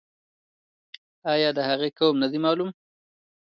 [1.33, 2.69] آیا د هغې قوم نه دی معلوم؟